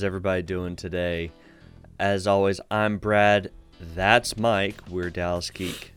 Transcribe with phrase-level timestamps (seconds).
[0.00, 1.30] How's everybody doing today?
[1.98, 3.50] As always, I'm Brad.
[3.94, 4.76] That's Mike.
[4.88, 5.92] We're Dallas Geek.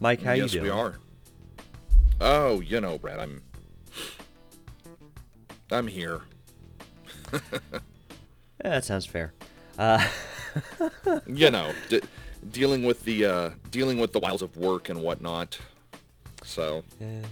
[0.00, 0.72] Mike, how yes, you doing?
[0.72, 0.98] Yes, we are.
[2.22, 3.42] Oh, you know, Brad, I'm
[5.70, 6.22] I'm here.
[8.64, 9.34] Yeah, that sounds fair.
[9.78, 10.02] Uh,
[11.26, 12.00] You know, d-
[12.50, 15.58] dealing with the uh, dealing with the wiles of work and whatnot.
[16.44, 17.26] So, yeah.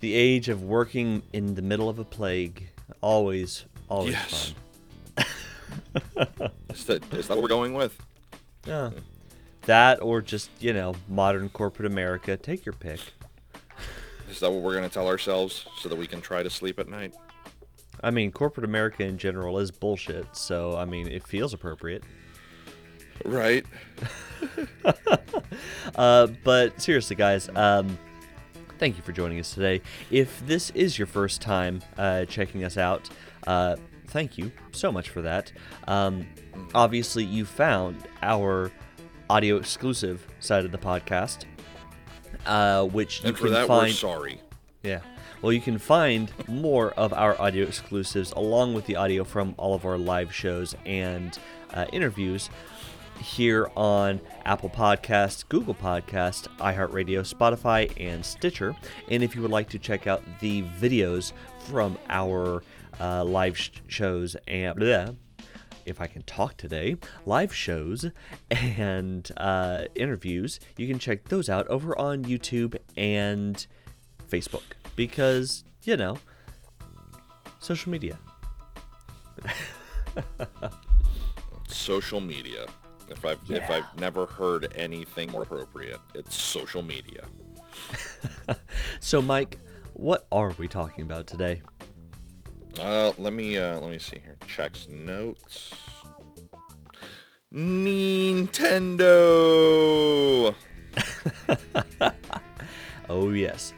[0.00, 2.68] the age of working in the middle of a plague.
[3.00, 4.54] Always, always Yes.
[5.16, 5.26] fun.
[6.70, 8.00] is that is that what we're going with?
[8.66, 8.90] Yeah.
[9.62, 12.36] That or just, you know, modern corporate America.
[12.36, 13.00] Take your pick.
[14.30, 16.78] Is that what we're going to tell ourselves so that we can try to sleep
[16.78, 17.12] at night?
[18.02, 22.02] I mean, corporate America in general is bullshit, so, I mean, it feels appropriate.
[23.24, 23.66] Right.
[25.96, 27.98] Uh, but seriously, guys, um,
[28.80, 29.82] thank you for joining us today.
[30.10, 33.08] If this is your first time uh, checking us out,
[33.46, 33.76] uh,
[34.08, 35.52] thank you so much for that.
[35.86, 36.26] Um,
[36.74, 38.72] obviously, you found our
[39.28, 41.44] audio exclusive side of the podcast,
[42.46, 43.92] uh, which you And for can that, find.
[43.92, 44.40] sorry.
[44.82, 45.00] Yeah.
[45.42, 49.74] Well, you can find more of our audio exclusives along with the audio from all
[49.74, 51.38] of our live shows and
[51.74, 52.48] uh, interviews
[53.20, 58.74] here on Apple Podcasts, Google Podcasts, iHeartRadio, Spotify, and Stitcher.
[59.08, 62.62] And if you would like to check out the videos from our
[62.98, 65.16] uh, live sh- shows and bleh,
[65.86, 66.96] if I can talk today,
[67.26, 68.06] live shows
[68.50, 73.66] and uh, interviews, you can check those out over on YouTube and
[74.28, 74.62] Facebook
[74.96, 76.18] because, you know,
[77.58, 78.18] social media.
[81.68, 82.66] Social media.
[83.10, 87.24] If I've if I've never heard anything more appropriate, it's social media.
[89.00, 89.58] So, Mike,
[89.94, 91.62] what are we talking about today?
[92.78, 94.36] Uh, let me uh, let me see here.
[94.46, 95.72] Checks notes.
[97.52, 98.54] Nintendo.
[103.10, 103.74] Oh, yes.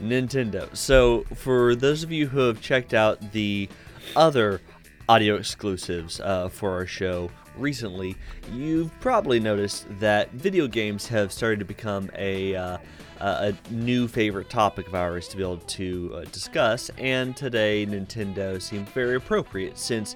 [0.00, 0.74] Nintendo.
[0.76, 3.68] So, for those of you who have checked out the
[4.14, 4.60] other
[5.08, 8.16] audio exclusives uh, for our show recently,
[8.52, 12.78] you've probably noticed that video games have started to become a, uh,
[13.20, 16.90] a new favorite topic of ours to be able to uh, discuss.
[16.98, 20.14] And today, Nintendo seemed very appropriate since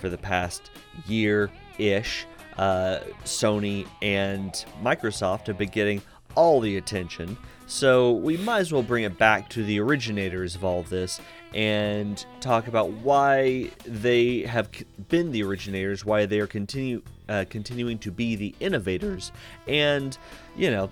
[0.00, 0.70] for the past
[1.06, 2.26] year ish,
[2.58, 6.02] uh, Sony and Microsoft have been getting
[6.34, 7.36] all the attention.
[7.66, 11.20] So we might as well bring it back to the originators of all of this
[11.54, 14.68] and talk about why they have
[15.08, 19.32] been the originators, why they are continue uh, continuing to be the innovators,
[19.66, 20.18] and
[20.56, 20.90] you know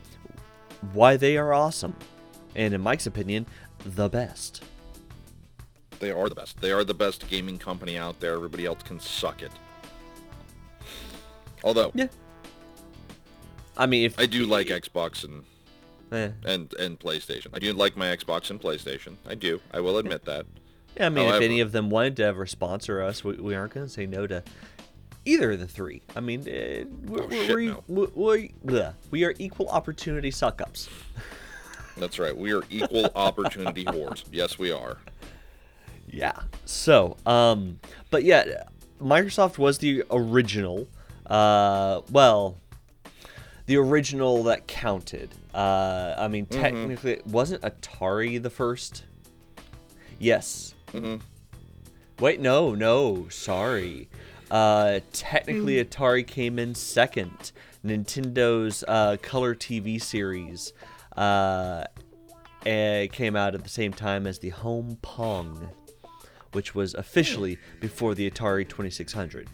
[0.93, 1.94] why they are awesome.
[2.55, 3.47] And in Mike's opinion,
[3.84, 4.62] the best.
[5.99, 6.61] They are the best.
[6.61, 8.34] They are the best gaming company out there.
[8.34, 9.53] Everybody else can suck it.
[11.65, 12.09] Although Yeah.
[13.77, 15.44] I mean, if I do like Xbox and
[16.12, 17.49] eh, and and PlayStation.
[17.53, 19.17] I do like my Xbox and PlayStation.
[19.27, 19.61] I do.
[19.73, 20.47] I will admit that.
[20.97, 23.73] Yeah, I mean, if any of them wanted to ever sponsor us, we, we aren't
[23.73, 24.43] going to say no to
[25.25, 26.03] either of the three.
[26.15, 27.83] I mean, uh, we're, Oh, we're, shit, no.
[27.89, 28.93] we we bleh.
[29.11, 30.89] we are equal opportunity suck ups.
[31.97, 32.37] That's right.
[32.37, 34.25] We are equal opportunity whores.
[34.33, 34.99] Yes, we are.
[36.09, 36.41] Yeah.
[36.65, 37.81] So, um,
[38.11, 38.65] but yeah,
[39.00, 40.89] Microsoft was the original.
[41.27, 42.59] Uh, well,
[43.67, 45.31] the original that counted.
[45.55, 49.05] Uh, I mean, technically, wasn't Atari the first?
[50.19, 50.75] Yes.
[50.93, 51.21] Mhm.
[52.21, 54.09] Wait, no, no, sorry.
[54.50, 57.53] Uh, technically, Atari came in second.
[57.84, 60.73] Nintendo's uh, Color TV series
[61.17, 61.84] uh,
[62.65, 65.69] eh, came out at the same time as the Home Pong,
[66.53, 69.49] which was officially before the Atari 2600.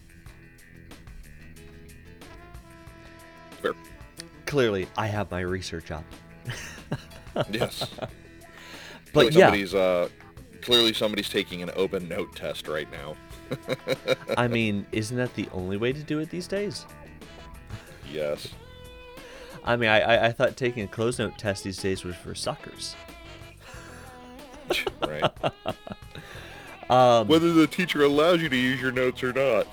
[3.61, 3.73] Fair.
[4.49, 6.03] Clearly, I have my research up.
[7.51, 7.87] Yes.
[9.13, 10.09] But Clearly yeah, somebody's uh
[10.61, 13.15] clearly somebody's taking an open note test right now.
[14.35, 16.85] I mean, isn't that the only way to do it these days?
[18.11, 18.49] Yes.
[19.63, 22.33] I mean, I, I, I thought taking a closed note test these days was for
[22.33, 22.95] suckers.
[25.01, 25.31] Right.
[26.89, 29.67] Um, Whether the teacher allows you to use your notes or not.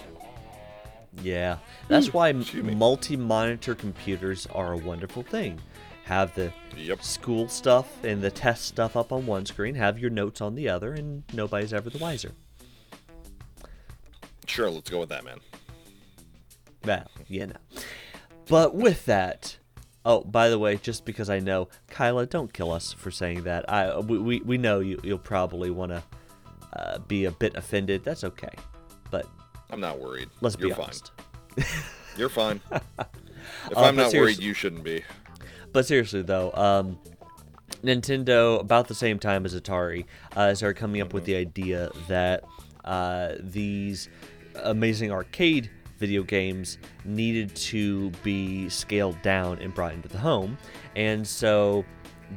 [1.22, 1.58] Yeah,
[1.88, 2.74] that's why m- excuse me.
[2.74, 5.60] multi-monitor computers are a wonderful thing.
[6.04, 7.02] Have the Yep.
[7.02, 10.68] school stuff and the test stuff up on one screen, have your notes on the
[10.68, 12.32] other, and nobody's ever the wiser.
[14.46, 15.38] Sure, let's go with that, man.
[16.84, 17.56] Well, you know.
[18.48, 19.56] But with that,
[20.04, 23.68] oh, by the way, just because I know, Kyla, don't kill us for saying that.
[23.68, 26.02] I we we, we know you you'll probably want to
[26.74, 28.52] uh, be a bit offended, that's okay.
[29.70, 30.28] I'm not worried.
[30.40, 30.84] let's You're be fine.
[30.84, 31.12] honest.
[32.16, 32.60] You're fine.
[32.72, 35.02] if Uh, I'm not worried, you shouldn't be.
[35.72, 36.98] But seriously though, um,
[37.82, 42.44] Nintendo about the same time as Atari uh, started coming up with the idea that
[42.84, 44.08] uh, these
[44.62, 50.56] amazing arcade video games needed to be scaled down and brought into the home,
[50.94, 51.84] and so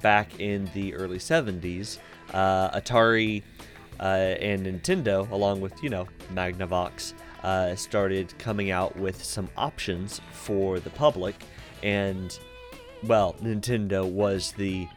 [0.02, 2.00] back in the early 70s,
[2.34, 3.44] uh, Atari
[4.00, 7.14] and Nintendo, along with you know Magnavox,
[7.44, 11.36] uh, started coming out with some options for the public,
[11.84, 12.40] and
[13.04, 14.88] well, Nintendo was the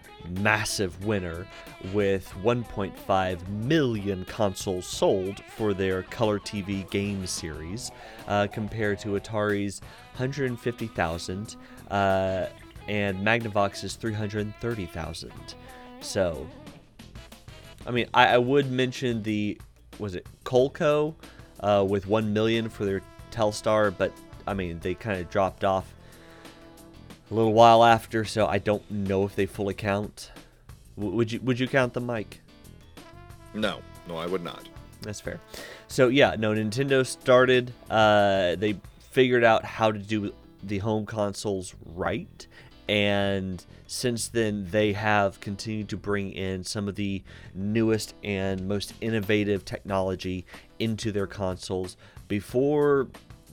[0.40, 1.46] massive winner
[1.93, 7.90] with 1.5 million consoles sold for their Color TV game series,
[8.28, 9.81] uh, compared to Atari's
[10.12, 11.56] 150,000
[11.90, 12.46] uh,
[12.88, 15.32] and Magnavox's 330,000.
[16.00, 16.46] So,
[17.87, 19.58] I mean, I, I would mention the
[19.99, 21.14] was it Coleco
[21.61, 24.12] uh, with 1 million for their Telstar, but
[24.46, 25.93] I mean, they kind of dropped off
[27.31, 30.31] a little while after, so I don't know if they fully count.
[30.96, 32.40] W- would you would you count them, Mike?
[33.55, 34.69] No, no, I would not.
[35.02, 35.40] That's fair.
[35.88, 37.73] So yeah, no, Nintendo started.
[37.90, 38.76] Uh, they
[39.11, 40.32] figured out how to do
[40.62, 42.46] the home consoles right,
[42.88, 47.23] and since then they have continued to bring in some of the
[47.55, 50.44] newest and most innovative technology
[50.79, 51.96] into their consoles
[52.29, 53.08] before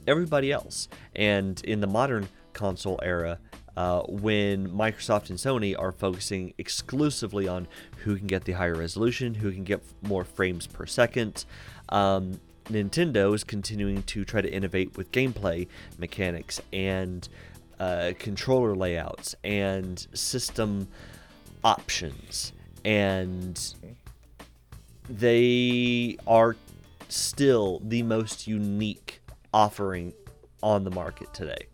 [0.08, 0.88] everybody else.
[1.16, 3.40] And in the modern console era,
[3.78, 7.68] uh, when Microsoft and Sony are focusing exclusively on
[8.04, 11.46] who can get the higher resolution, who can get more frames per second.
[11.90, 15.68] Um, Nintendo is continuing to try to innovate with gameplay
[15.98, 17.28] mechanics and
[17.80, 20.88] uh, controller layouts and system
[21.64, 22.54] options.
[22.86, 23.60] And
[25.10, 26.56] they are
[27.08, 29.22] still the most unique
[29.54, 30.14] offering
[30.62, 31.68] on the market today.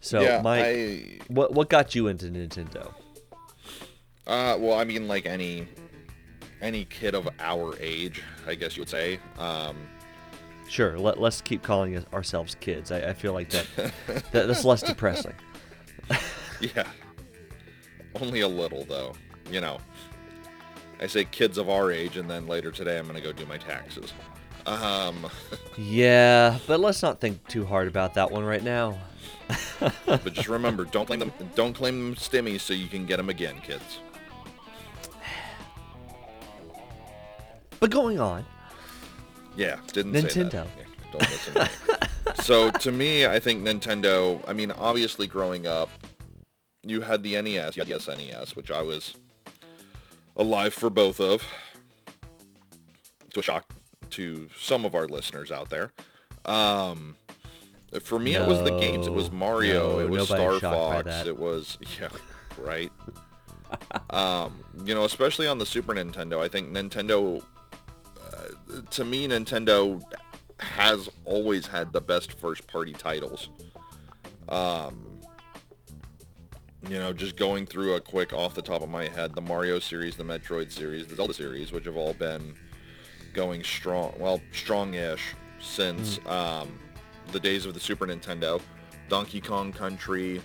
[0.00, 2.92] So, yeah, Mike, I, what what got you into Nintendo?
[4.26, 5.66] uh, well, I mean, like any
[6.60, 9.18] any kid of our age, I guess you would say.
[9.38, 9.76] Um,
[10.68, 12.90] Sure, let, let's keep calling ourselves kids.
[12.90, 13.66] I, I feel like that,
[14.32, 15.34] that that's less depressing.
[16.60, 16.86] yeah,
[18.20, 19.14] only a little though.
[19.50, 19.78] You know,
[21.00, 23.58] I say kids of our age, and then later today I'm gonna go do my
[23.58, 24.12] taxes.
[24.66, 25.28] Um,
[25.78, 28.98] Yeah, but let's not think too hard about that one right now.
[30.06, 31.32] but just remember, don't claim them.
[31.54, 34.00] Don't claim them stimmies so you can get them again, kids.
[37.78, 38.44] But going on,
[39.56, 40.50] Yeah, didn't say Nintendo.
[40.50, 40.66] that.
[40.78, 41.54] Yeah, don't listen.
[41.54, 44.42] to so to me, I think Nintendo.
[44.46, 45.88] I mean, obviously, growing up,
[46.82, 49.14] you had the NES, you had the SNES, which I was
[50.36, 51.42] alive for both of.
[53.32, 53.72] To a shock
[54.10, 55.92] to some of our listeners out there.
[56.44, 57.16] Um,
[58.02, 59.06] for me, it was the games.
[59.06, 59.92] It was Mario.
[59.92, 61.26] no, it was Star Fox.
[61.26, 62.08] It was yeah,
[62.58, 62.92] right.
[64.10, 66.40] um, you know, especially on the Super Nintendo.
[66.40, 67.42] I think Nintendo
[68.90, 70.02] to me, Nintendo
[70.58, 73.50] has always had the best first-party titles.
[74.48, 75.20] Um,
[76.88, 79.78] you know, just going through a quick off the top of my head, the Mario
[79.78, 82.54] series, the Metroid series, the Zelda series, which have all been
[83.32, 86.78] going strong, well, strong-ish since um,
[87.32, 88.60] the days of the Super Nintendo.
[89.08, 90.40] Donkey Kong Country,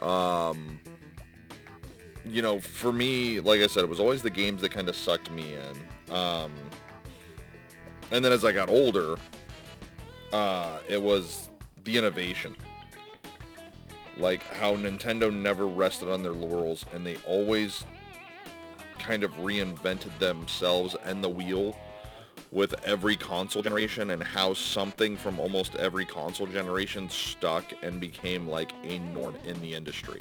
[0.00, 0.78] um,
[2.24, 4.96] you know, for me, like I said, it was always the games that kind of
[4.96, 6.14] sucked me in.
[6.14, 6.52] Um,
[8.10, 9.16] and then as I got older,
[10.32, 11.48] uh, it was
[11.84, 12.56] the innovation.
[14.18, 17.84] Like how Nintendo never rested on their laurels and they always
[18.98, 21.76] kind of reinvented themselves and the wheel
[22.52, 28.48] with every console generation and how something from almost every console generation stuck and became
[28.48, 30.20] like a norm in the industry.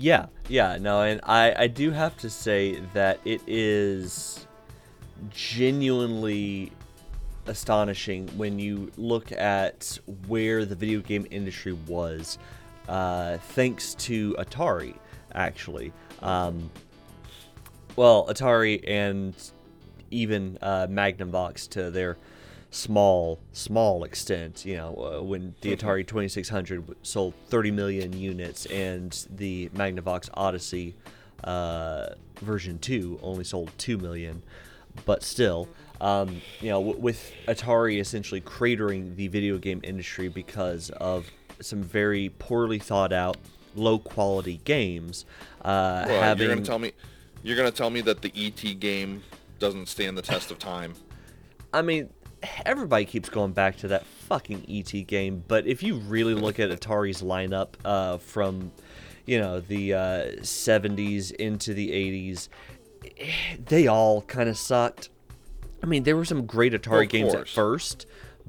[0.00, 4.46] Yeah, yeah, no, and I, I do have to say that it is
[5.28, 6.72] genuinely
[7.46, 12.38] astonishing when you look at where the video game industry was,
[12.88, 14.94] uh, thanks to Atari,
[15.34, 15.92] actually.
[16.22, 16.70] Um,
[17.94, 19.34] well, Atari and
[20.10, 22.16] even uh, Magnavox to their
[22.70, 24.64] small, small extent.
[24.64, 30.94] You know, uh, when the Atari 2600 sold 30 million units and the Magnavox Odyssey
[31.44, 32.10] uh,
[32.40, 34.42] version 2 only sold 2 million,
[35.04, 35.68] but still.
[36.00, 41.82] Um, you know, w- with Atari essentially cratering the video game industry because of some
[41.82, 43.36] very poorly thought out,
[43.74, 45.26] low quality games,
[45.60, 46.92] uh, Well, having you're gonna tell me
[47.42, 49.22] You're gonna tell me that the ET game
[49.58, 50.94] doesn't stand the test of time?
[51.72, 52.08] I mean,
[52.64, 56.70] everybody keeps going back to that fucking ET game, but if you really look at
[56.70, 58.72] Atari's lineup uh, from,
[59.26, 59.98] you know, the uh,
[60.40, 62.48] 70s into the 80s,
[63.66, 65.10] they all kind of sucked.
[65.82, 68.06] I mean, there were some great Atari Of games at first,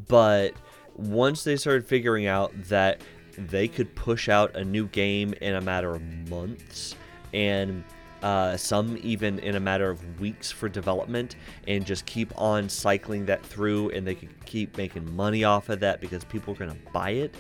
[0.08, 0.54] but
[0.96, 3.02] once they started figuring out that
[3.38, 6.96] they could push out a new game in a matter of months
[7.34, 7.84] and
[8.22, 11.36] uh, some even in a matter of weeks for development
[11.68, 15.80] and just keep on cycling that through and they could keep making money off of
[15.80, 17.34] that because people are going to buy it.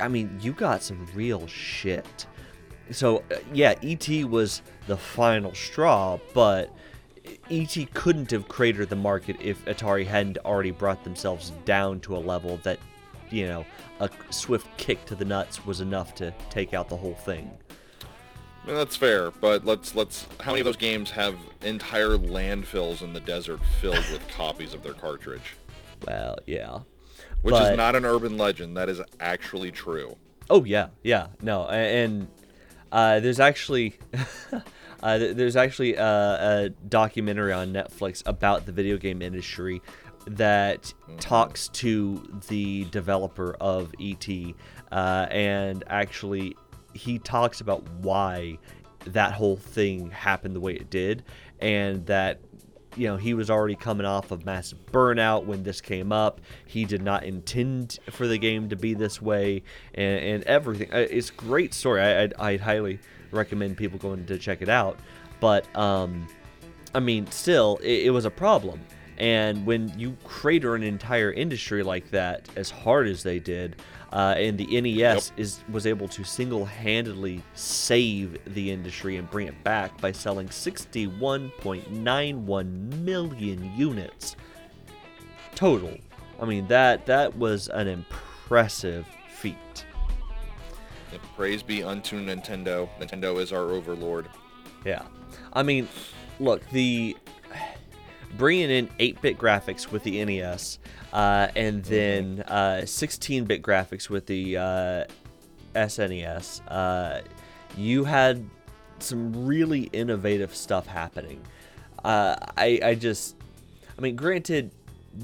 [0.00, 2.26] I mean, you got some real shit.
[2.90, 6.74] So, uh, yeah, ET was the final straw, but
[7.50, 12.18] ET couldn't have cratered the market if Atari hadn't already brought themselves down to a
[12.18, 12.78] level that,
[13.30, 13.64] you know,
[14.00, 17.50] a swift kick to the nuts was enough to take out the whole thing.
[18.70, 20.28] Mean, that's fair, but let's let's.
[20.38, 24.84] How many of those games have entire landfills in the desert filled with copies of
[24.84, 25.56] their cartridge?
[26.06, 26.78] Well, yeah.
[27.42, 28.76] Which But- is not an urban legend.
[28.76, 30.14] That is actually true.
[30.48, 32.28] Oh yeah, yeah, no, and
[32.92, 33.98] uh, there's actually
[35.02, 39.82] uh, there's actually a, a documentary on Netflix about the video game industry
[40.28, 44.28] that talks to the developer of ET,
[44.92, 46.54] uh, and actually
[46.94, 48.58] he talks about why
[49.06, 51.22] that whole thing happened the way it did,
[51.60, 52.40] and that
[52.96, 56.40] you know, he was already coming off of massive burnout when this came up.
[56.66, 59.62] He did not intend for the game to be this way,
[59.94, 60.92] and, and everything.
[60.92, 62.00] Uh, It's great story.
[62.00, 62.98] I, I'd, I'd highly
[63.30, 64.98] recommend people going to check it out.
[65.38, 66.26] But, um,
[66.92, 68.80] I mean, still, it, it was a problem.
[69.18, 73.76] And when you crater an entire industry like that, as hard as they did,
[74.12, 79.62] uh, and the NES is was able to single-handedly save the industry and bring it
[79.62, 84.36] back by selling 61.91 million units
[85.54, 85.96] total.
[86.40, 89.84] I mean that that was an impressive feat.
[91.12, 92.88] And praise be unto Nintendo.
[92.98, 94.28] Nintendo is our overlord.
[94.84, 95.02] Yeah.
[95.52, 95.88] I mean,
[96.38, 97.16] look, the
[98.36, 100.78] bringing in 8-bit graphics with the NES
[101.12, 105.04] uh, and then uh, 16-bit graphics with the uh,
[105.74, 107.20] SNES, uh,
[107.76, 108.48] you had
[108.98, 111.40] some really innovative stuff happening.
[112.04, 113.36] Uh, I, I just,
[113.98, 114.70] I mean, granted,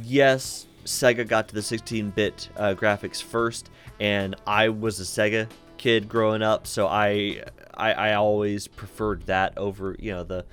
[0.03, 6.09] yes, Sega got to the 16-bit uh, graphics first, and I was a Sega kid
[6.09, 7.43] growing up, so I,
[7.75, 10.45] I, I always preferred that over, you know, the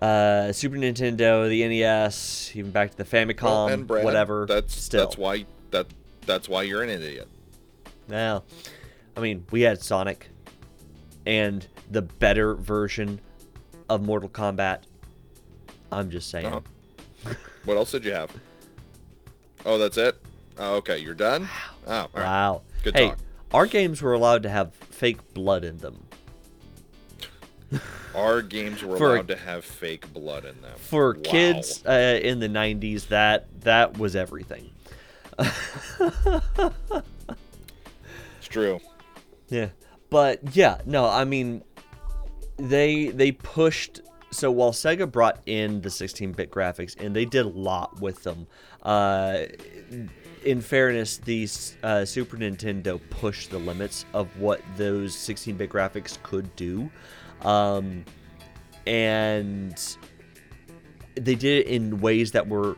[0.00, 4.46] uh, Super Nintendo, the NES, even back to the Famicom, Well, Brad, whatever.
[4.46, 5.86] That's still, that's why that
[6.26, 7.28] that's why you're an idiot.
[8.08, 8.44] Well,
[9.16, 10.28] I mean, we had Sonic
[11.24, 13.20] and the better version
[13.88, 14.80] of Mortal Kombat.
[15.90, 16.46] I'm just saying.
[16.46, 17.34] Uh-huh.
[17.64, 18.30] What else did you have?
[19.64, 20.16] Oh, that's it.
[20.58, 21.48] Oh, okay, you're done.
[21.86, 22.24] Oh, all right.
[22.24, 22.62] Wow.
[22.84, 23.18] Good hey, talk.
[23.52, 26.06] our games were allowed to have fake blood in them.
[28.16, 30.72] Our games were For- allowed to have fake blood in them.
[30.78, 31.20] For Wow.
[31.22, 34.70] kids uh, in the 90s, that that was everything.
[38.38, 38.80] It's true.
[39.48, 39.68] Yeah.
[40.10, 41.62] But yeah, no, I mean
[42.56, 47.48] they they pushed so while Sega brought in the 16-bit graphics and they did a
[47.48, 48.46] lot with them,
[48.82, 49.44] uh,
[50.46, 51.48] in fairness, the
[51.82, 56.88] uh, Super Nintendo pushed the limits of what those 16-bit graphics could do,
[57.42, 58.04] um,
[58.86, 59.96] and
[61.16, 62.76] they did it in ways that were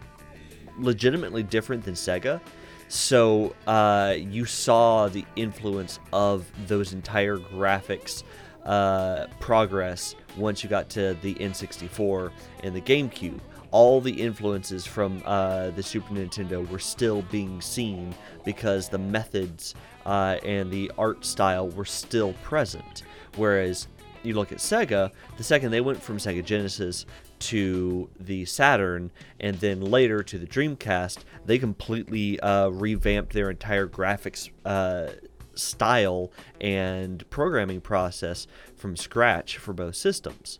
[0.78, 2.40] legitimately different than Sega.
[2.88, 8.22] So uh, you saw the influence of those entire graphics
[8.64, 12.32] uh, progress once you got to the N64
[12.64, 13.40] and the GameCube.
[13.70, 19.74] All the influences from uh, the Super Nintendo were still being seen because the methods
[20.06, 23.02] uh, and the art style were still present.
[23.36, 23.88] Whereas
[24.22, 27.06] you look at Sega, the second they went from Sega Genesis
[27.40, 29.10] to the Saturn
[29.40, 35.08] and then later to the Dreamcast, they completely uh, revamped their entire graphics uh,
[35.54, 38.46] style and programming process
[38.76, 40.58] from scratch for both systems.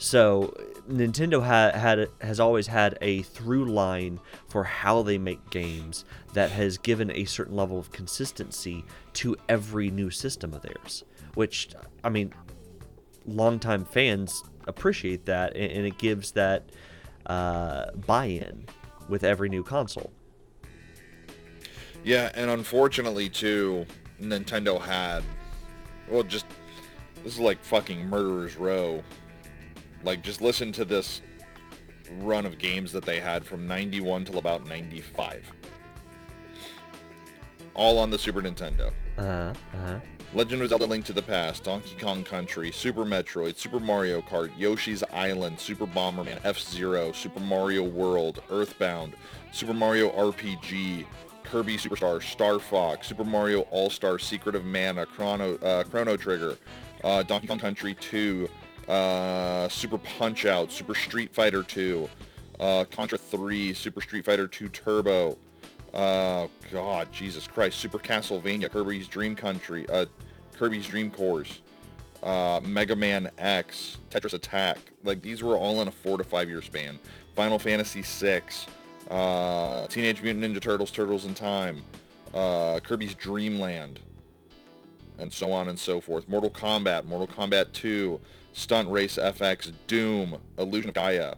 [0.00, 0.54] So
[0.88, 6.50] Nintendo ha- had has always had a through line for how they make games that
[6.52, 11.04] has given a certain level of consistency to every new system of theirs.
[11.34, 11.68] Which
[12.02, 12.32] I mean,
[13.26, 16.70] longtime fans appreciate that, and, and it gives that
[17.26, 18.64] uh, buy-in
[19.10, 20.10] with every new console.
[22.04, 23.84] Yeah, and unfortunately too,
[24.18, 25.22] Nintendo had
[26.08, 26.46] well just
[27.22, 29.04] this is like fucking murderer's row.
[30.02, 31.22] Like just listen to this
[32.18, 35.50] run of games that they had from 91 till about 95.
[37.74, 38.92] All on the Super Nintendo.
[39.18, 39.52] Uh-huh.
[39.74, 40.00] Uh-huh.
[40.32, 44.50] Legend of Zelda Link to the Past, Donkey Kong Country, Super Metroid, Super Mario Kart,
[44.56, 49.14] Yoshi's Island, Super Bomberman, F-Zero, Super Mario World, Earthbound,
[49.50, 51.04] Super Mario RPG,
[51.42, 56.56] Kirby Superstar, Star Fox, Super Mario All-Star, Secret of Mana, Chrono, uh, Chrono Trigger,
[57.02, 58.48] uh, Donkey Kong Country 2,
[58.90, 62.08] uh, Super Punch-Out, Super Street Fighter 2,
[62.58, 65.38] uh, Contra 3, Super Street Fighter 2 Turbo,
[65.94, 70.06] uh, God, Jesus Christ, Super Castlevania, Kirby's Dream Country, uh,
[70.56, 71.60] Kirby's Dream Course,
[72.22, 74.78] uh, Mega Man X, Tetris Attack.
[75.04, 76.98] Like these were all in a four to five year span.
[77.34, 78.42] Final Fantasy VI,
[79.10, 81.82] uh, Teenage Mutant Ninja Turtles, Turtles in Time,
[82.34, 84.00] uh, Kirby's Dream Land,
[85.18, 86.28] and so on and so forth.
[86.28, 88.20] Mortal Kombat, Mortal Kombat 2,
[88.52, 91.34] Stunt Race FX, Doom, Illusion of Gaia.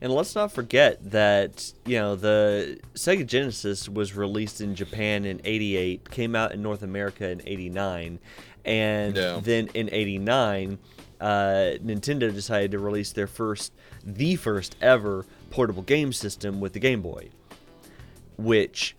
[0.00, 5.40] And let's not forget that, you know, the Sega Genesis was released in Japan in
[5.44, 8.18] 88, came out in North America in 89,
[8.64, 9.40] and Yeah.
[9.40, 10.78] then in 89,
[11.20, 13.72] uh, Nintendo decided to release their first,
[14.04, 17.28] the first ever portable game system with the Game Boy,
[18.36, 18.96] which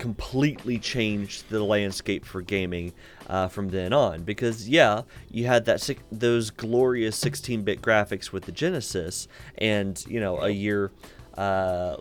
[0.00, 2.94] completely changed the landscape for gaming
[3.28, 4.22] uh, from then on.
[4.22, 9.28] Because yeah, you had that those glorious 16-bit graphics with the Genesis,
[9.58, 10.90] and you know a year,
[11.36, 11.96] uh,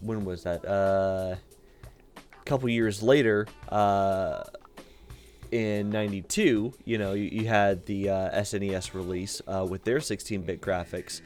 [0.00, 0.66] when was that?
[0.66, 1.36] Uh,
[2.14, 4.42] a couple years later, uh,
[5.52, 10.62] in 92 you know you, you had the uh, snes release uh, with their 16-bit
[10.62, 11.20] graphics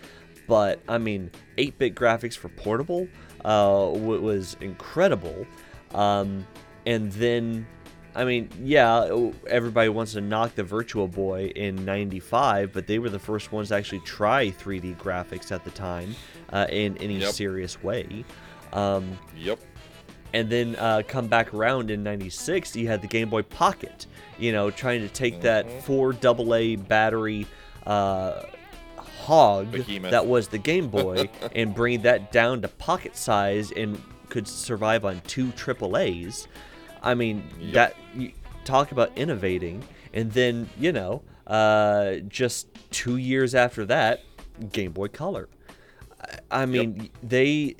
[0.48, 3.06] but i mean 8-bit graphics for portable
[3.44, 5.46] uh, was incredible
[5.94, 6.46] um,
[6.86, 7.66] and then
[8.14, 9.08] i mean yeah
[9.48, 13.68] everybody wants to knock the virtual boy in 95 but they were the first ones
[13.68, 16.14] to actually try 3d graphics at the time
[16.52, 17.32] uh, in any Yep.
[17.32, 18.24] serious way
[18.72, 19.58] um, Yep.
[20.32, 24.06] and then uh, come back around in 96 you had the game boy pocket
[24.38, 25.82] you know trying to take that Mhm.
[25.82, 27.46] 4 aa battery
[27.86, 28.42] uh,
[28.96, 30.10] hog Behemoth.
[30.10, 34.00] that was the game boy and bring that down to pocket size and
[34.36, 35.50] could survive on two
[35.94, 36.46] aas
[37.02, 37.72] i mean Yep.
[37.72, 38.32] that you
[38.64, 44.20] talk about innovating and then you know uh, just two years after that
[44.72, 45.48] game boy color
[46.50, 47.76] I- I mean, they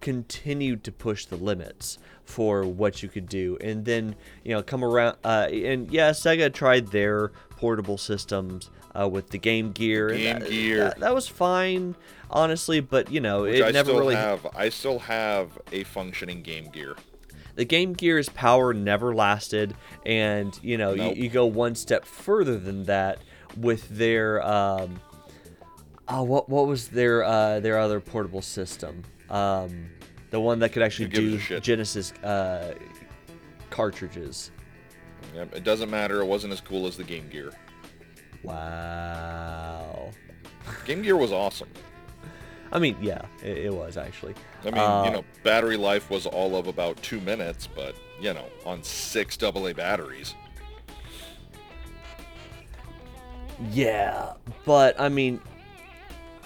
[0.00, 4.84] continued to push the limits for what you could do, and then you know come
[4.84, 5.16] around.
[5.24, 10.10] Uh, and yeah, Sega tried their portable systems uh, with the Game Gear.
[10.10, 10.78] Game that, Gear.
[10.84, 11.96] that, that was fine,
[12.30, 14.14] honestly, but you know Which it I never still really.
[14.14, 14.46] have.
[14.56, 16.96] I still have a functioning Game Gear.
[17.54, 19.74] The Game Gear's power never lasted,
[20.06, 21.16] and you know Nope.
[21.16, 23.18] you, you go one step further than that
[23.56, 24.42] with their.
[24.46, 25.00] Um,
[26.08, 29.02] oh, what what was their uh, their other portable system?
[29.28, 29.90] Um,
[30.30, 31.60] the one that could actually Who gives a do?
[31.60, 32.74] Genesis uh,
[33.70, 34.50] cartridges.
[35.34, 36.20] Yep, It doesn't matter.
[36.20, 37.52] It wasn't as cool as the Game Gear.
[38.42, 40.10] Wow.
[40.84, 41.68] Game Gear was awesome.
[42.70, 44.34] I mean, yeah, it, it was actually.
[44.62, 48.34] I mean, Uh, you know, battery life was all of about two minutes, but you
[48.34, 50.34] know, on six AA batteries.
[53.72, 55.40] Yeah, but I mean,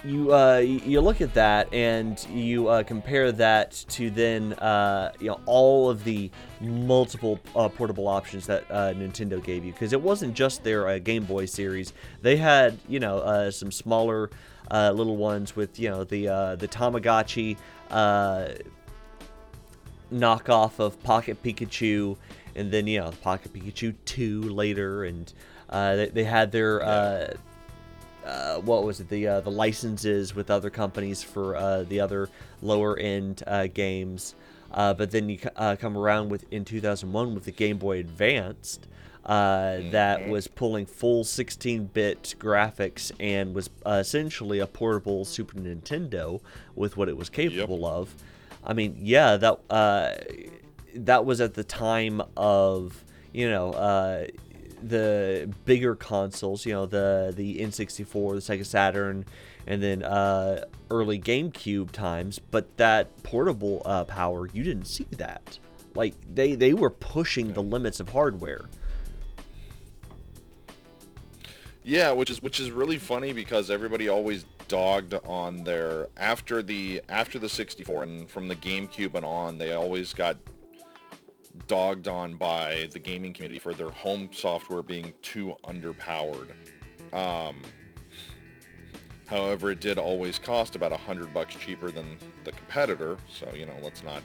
[0.04, 5.28] you uh, you look at that and you uh, compare that to then uh, you
[5.28, 10.00] know all of the multiple uh, portable options that uh, Nintendo gave you because it
[10.00, 11.92] wasn't just their uh, Game Boy series.
[12.20, 14.30] They had you know some smaller
[14.70, 17.56] little ones with you know the the Tamagotchi.
[20.12, 22.18] Knockoff of Pocket Pikachu,
[22.54, 25.32] and then you know Pocket Pikachu two later, and
[25.70, 27.34] they, they had their
[28.24, 32.28] uh, what was it the uh, the licenses with other companies for uh, the other
[32.61, 34.35] lower end uh, games.
[34.70, 38.88] Uh, but then you uh, come around with in 2001 with the Game Boy Advanced.
[39.24, 46.40] Uh, that was pulling full 16-bit graphics and was uh, essentially a portable Super Nintendo
[46.74, 48.16] with what it was capable of.
[48.64, 50.14] I mean, yeah, that uh,
[50.94, 54.26] that was at the time of you know uh,
[54.83, 59.25] the bigger consoles, you know the the N64, the Sega Saturn,
[59.66, 62.38] and then uh, early GameCube times.
[62.38, 65.59] But that portable uh, power, you didn't see that.
[65.95, 68.68] Like they they were pushing the limits of hardware.
[71.85, 77.03] Yeah, which is which is really funny because everybody always dogged on their after the
[77.09, 80.37] after the 64 and from the GameCube and on, they always got
[81.66, 86.50] dogged on by the gaming community for their home software being too underpowered.
[87.12, 87.60] Um,
[89.32, 93.16] However, it did always cost about a hundred bucks cheaper than the competitor.
[93.30, 94.22] So you know, let's not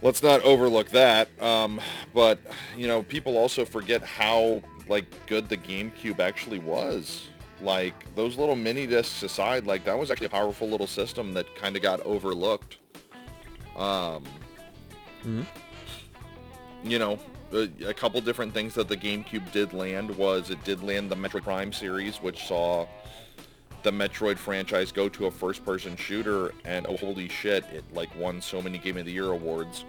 [0.00, 1.28] let's not overlook that.
[1.42, 1.78] Um,
[2.14, 2.38] but
[2.74, 7.28] you know, people also forget how like good the GameCube actually was.
[7.60, 11.54] Like those little mini discs aside, like that was actually a powerful little system that
[11.54, 12.78] kind of got overlooked.
[13.76, 14.24] Um,
[15.22, 15.44] Mhm.
[16.90, 17.18] You know,
[17.52, 21.16] a, a couple different things that the GameCube did land was it did land the
[21.16, 22.86] Metroid Prime series, which saw
[23.82, 28.40] the Metroid franchise go to a first-person shooter, and oh holy shit, it like won
[28.40, 29.84] so many Game of the Year awards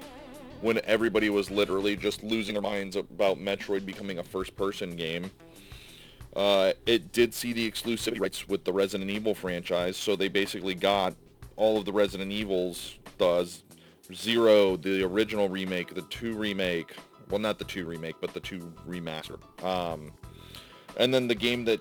[0.61, 5.29] when everybody was literally just losing their minds about Metroid becoming a first-person game.
[6.35, 10.75] Uh, it did see the exclusivity rights with the Resident Evil franchise, so they basically
[10.75, 11.15] got
[11.55, 13.47] all of the Resident Evils, the
[14.13, 16.95] Zero, the original remake, the 2 remake,
[17.29, 19.37] well not the 2 remake, but the 2 remaster.
[19.63, 20.11] Um,
[20.97, 21.79] and then the game that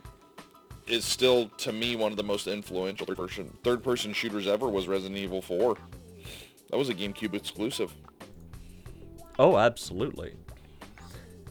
[0.86, 5.18] is still, to me, one of the most influential third-person, third-person shooters ever was Resident
[5.18, 5.76] Evil 4.
[6.70, 7.94] That was a GameCube exclusive.
[9.38, 10.34] Oh, absolutely.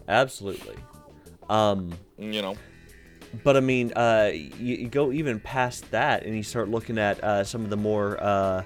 [0.07, 0.75] Absolutely.
[1.49, 2.55] Um, You know,
[3.43, 7.23] but I mean, uh, you, you go even past that, and you start looking at
[7.23, 8.63] uh, some of the more, uh,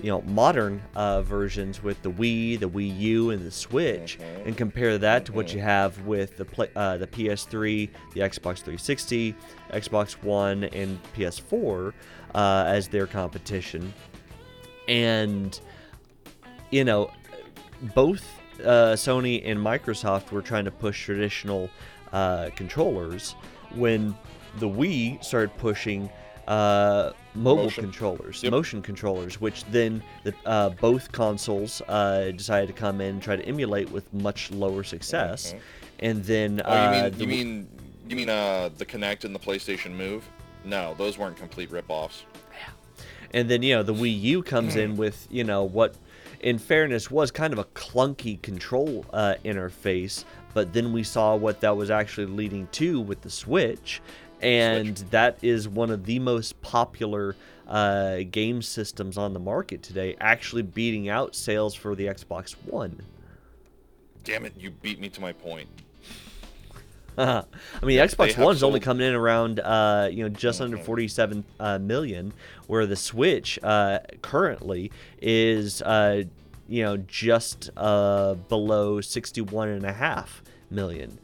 [0.00, 4.46] you know, modern uh, versions with the Wii, the Wii U, and the Switch, Mhm.
[4.46, 8.58] and compare that to what you have with the play, uh, the PS3, the Xbox
[8.62, 9.34] 360,
[9.72, 11.92] Xbox One, and PS4
[12.34, 13.92] uh, as their competition,
[14.88, 15.60] and
[16.70, 17.10] you know,
[17.94, 18.24] both
[18.60, 21.68] uh, Sony and Microsoft were trying to push traditional
[22.12, 23.34] uh, controllers
[23.74, 24.14] when
[24.58, 26.08] the Wii started pushing
[26.48, 27.84] uh, mobile Motion.
[27.84, 28.50] controllers, Yep.
[28.50, 33.36] motion controllers, which then the, uh, both consoles uh, decided to come in and try
[33.36, 35.52] to emulate with much lower success.
[35.54, 35.60] Mhm.
[36.00, 37.68] And then Oh, you uh, mean the you mean
[38.08, 40.28] you mean uh the Kinect and the PlayStation Move?
[40.64, 42.24] No, those weren't complete rip-offs.
[43.34, 45.94] And then, you know, the Wii U comes in with, you know, what
[46.40, 51.58] in fairness was kind of a clunky control uh, interface, but then we saw what
[51.60, 54.02] that was actually leading to with the Switch.
[54.42, 57.36] And that is one of the most popular
[57.68, 63.00] uh, game systems on the market today, actually beating out sales for the Xbox One.
[64.24, 65.68] Damn it, you beat me to my point.
[67.18, 67.44] I
[67.82, 70.84] mean, Yes, Xbox have One's only coming in around, uh, you know, just under Mhm.
[70.84, 72.32] 47 uh, million,
[72.66, 76.22] where the Switch uh, currently is, uh,
[76.68, 81.18] you know, just uh, below 61 and a half million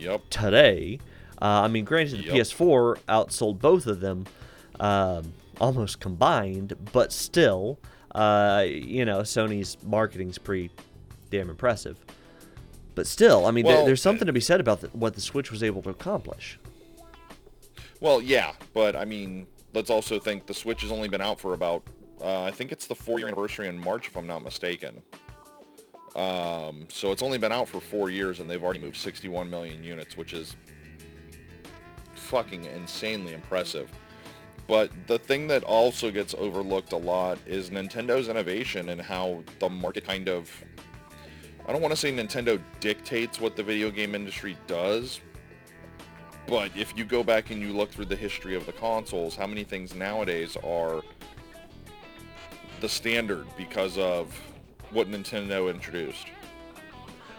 [0.00, 0.22] Yep.
[0.30, 0.98] today.
[1.40, 2.34] Uh, I mean, granted, the Yep.
[2.34, 4.26] PS4 outsold both of them
[4.80, 7.78] um, almost combined, but still,
[8.14, 10.70] uh, you know, Sony's marketing's pretty
[11.30, 11.96] damn impressive.
[12.94, 15.20] But still, I mean, there- Well, there's something to be said about the, what the
[15.20, 16.58] Switch was able to accomplish.
[18.00, 21.54] Well, yeah, but I mean, let's also think the Switch has only been out for
[21.54, 21.82] about
[22.20, 25.02] uh, I think it's the four-year anniversary in March, if I'm not mistaken.
[26.16, 29.84] Um, so it's only been out for four years, and they've already moved 61 million
[29.84, 30.56] units, which is
[32.28, 33.90] fucking insanely impressive.
[34.66, 39.70] But the thing that also gets overlooked a lot is Nintendo's innovation and how the
[39.70, 40.50] market kind of
[41.66, 45.20] I don't want to say Nintendo dictates what the video game industry does,
[46.46, 49.46] but if you go back and you look through the history of the consoles, how
[49.46, 51.02] many things nowadays are
[52.80, 54.34] the standard because of
[54.92, 56.28] what Nintendo introduced?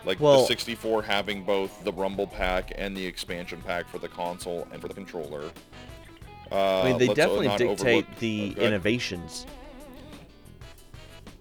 [0.06, 4.08] Like Well- the 64 having both the Rumble Pack and the expansion pack for the
[4.08, 5.52] console and for the controller.
[6.52, 9.46] Uh, I mean, they definitely dictate overlook- the Oh, innovations.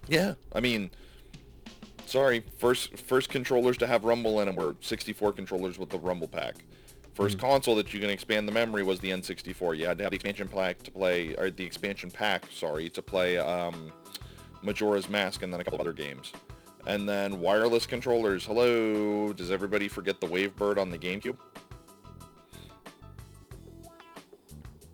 [0.07, 0.91] Yeah, I mean,
[2.05, 6.27] sorry, first first controllers to have Rumble in them were 64 controllers with the Rumble
[6.27, 6.55] pack.
[7.13, 7.41] First Hmm.
[7.41, 9.73] console that you can expand the memory was the N64.
[9.75, 13.01] You had to have the expansion pack to play, or the expansion pack, sorry, to
[13.01, 13.91] play um,
[14.61, 16.31] Majora's Mask and then a couple other games.
[16.87, 18.45] And then wireless controllers.
[18.45, 21.37] Hello, does everybody forget the Wavebird on the GameCube?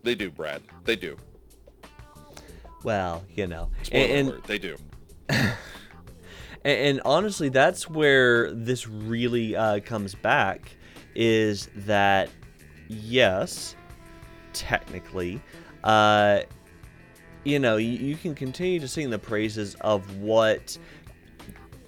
[0.03, 0.61] They do, Brad.
[0.83, 1.17] They do.
[2.83, 4.77] Well, you know, Spoiler and, alert, they do.
[6.65, 10.75] And, and honestly, that's where this really uh, comes back
[11.13, 12.29] is that,
[12.89, 13.75] yes,
[14.51, 15.41] technically,
[15.83, 16.41] uh,
[17.43, 20.77] you know, you, you can continue to sing the praises of what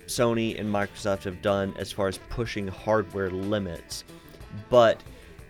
[0.07, 4.03] Sony and Microsoft have done as far as pushing hardware limits.
[4.69, 5.01] But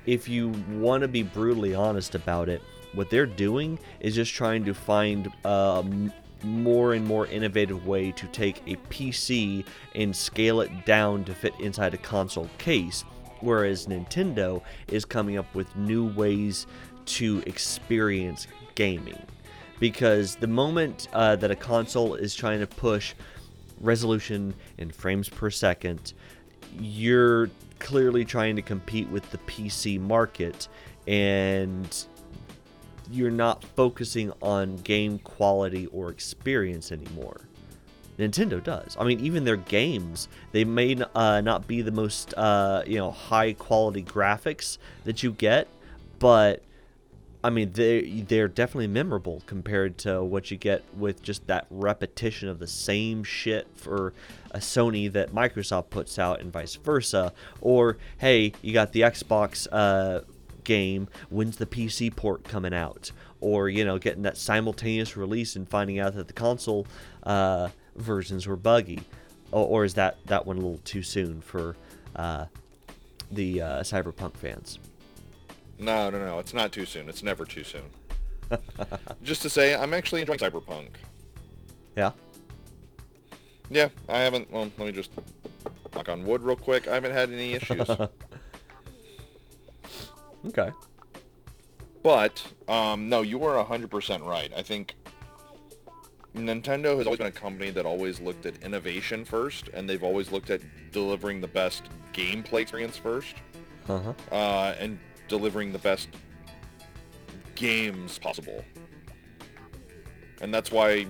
[0.05, 2.61] if you want to be brutally honest about it,
[2.93, 6.11] what they're doing is just trying to find um,
[6.43, 9.65] more and more innovative way to take a PC
[9.95, 13.03] and scale it down to fit inside a console case
[13.41, 16.67] whereas Nintendo is coming up with new ways
[17.05, 19.21] to experience gaming.
[19.79, 23.13] Because the moment uh, that a console is trying to push
[23.81, 26.13] resolution and frames per second,
[26.79, 30.67] you're clearly trying to compete with the PC market
[31.07, 32.05] and
[33.11, 37.41] you're not focusing on game quality or experience anymore.
[38.19, 38.97] Nintendo does.
[38.99, 43.11] I mean, even their games, they may uh, not be the most, uh, you know,
[43.11, 45.67] high quality graphics that you get,
[46.17, 46.63] but
[47.43, 52.49] I mean, they they're definitely memorable compared to what you get with just that repetition
[52.49, 54.13] of the same shit for
[54.51, 57.33] a Sony that Microsoft puts out, and vice versa.
[57.61, 60.21] Or hey, you got the Xbox uh,
[60.63, 61.07] game.
[61.29, 63.11] When's the PC port coming out?
[63.39, 66.87] Or you know, getting that simultaneous release and finding out that the console
[67.23, 69.01] uh, versions were buggy,
[69.51, 71.75] or, or, is that that one a little too soon for
[72.15, 72.45] uh,
[73.31, 74.79] the uh, Cyberpunk fans?
[75.79, 76.39] No, no, no.
[76.39, 77.09] It's not too soon.
[77.09, 77.83] It's never too soon.
[79.23, 80.89] Just to say, I'm actually enjoying Cyberpunk.
[81.95, 82.11] Yeah.
[83.69, 84.49] Yeah, I haven't.
[84.51, 85.11] Well, let me just
[85.93, 86.87] knock on wood real quick.
[86.87, 87.89] I haven't had any issues.
[90.47, 90.71] okay.
[92.01, 94.53] But um, no, you are 100% right.
[94.55, 94.95] I think
[96.33, 100.31] Nintendo has always been a company that always looked at innovation first, and they've always
[100.31, 100.61] looked at
[100.91, 103.33] delivering the best gameplay experience 1st
[103.89, 104.13] uh-huh.
[104.31, 106.09] uh, and delivering the best
[107.55, 108.63] games possible.
[110.41, 111.07] And that's why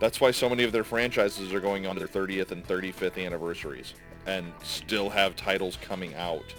[0.00, 3.94] that's why so many of their franchises are going on their 30th and 35th anniversaries
[4.26, 6.54] and still have titles coming out.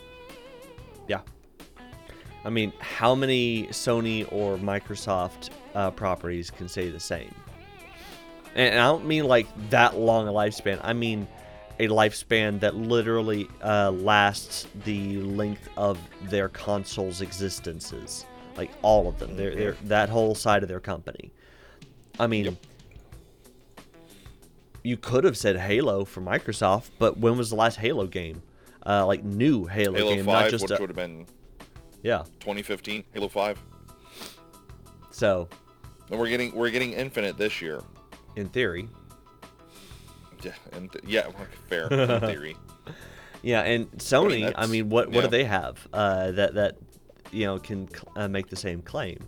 [1.08, 1.22] Yeah.
[2.46, 7.34] I mean, how many Sony or Microsoft uh, properties can say the same?
[8.56, 10.80] And I don't mean like that long a lifespan.
[10.84, 11.28] I mean
[11.80, 18.26] a lifespan that literally uh, lasts the length of their consoles' existences.
[18.56, 19.36] Like all of them.
[19.36, 21.32] They're, they're that whole side of their company.
[22.20, 22.56] I mean, yep.
[24.84, 28.44] you could have said Halo for Microsoft, but when was the last Halo game?
[28.86, 31.26] Uh, like new Halo, Halo game, 5, not just which a, would have been
[32.04, 33.60] yeah 2015 Halo 5.
[35.10, 35.48] So,
[36.12, 37.82] and we're getting we're getting Infinite this year
[38.36, 38.90] in theory.
[40.44, 41.28] Yeah, and th- yeah,
[41.68, 42.56] fair in theory.
[43.42, 44.26] Yeah, and Sony.
[44.26, 45.22] I mean, I mean what what yeah.
[45.22, 46.78] do they have uh, that that
[47.32, 49.20] you know can uh, make the same claim?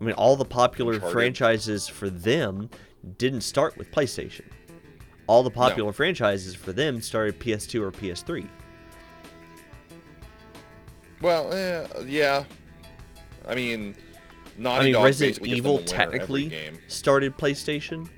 [0.00, 1.12] I mean, all the popular Uncharted.
[1.12, 2.70] franchises for them
[3.16, 4.44] didn't start with PlayStation.
[5.26, 5.92] All the popular no.
[5.92, 8.48] franchises for them started PS2 or PS3.
[11.20, 12.44] Well, eh, yeah.
[13.46, 13.96] I mean,
[14.56, 18.08] Naughty I mean, Dog Resident Evil technically started PlayStation,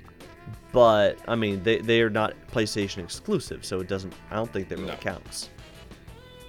[0.71, 4.13] but I mean, they they are not PlayStation exclusive, so it doesn't.
[4.29, 4.97] I don't think that really no.
[4.97, 5.49] counts.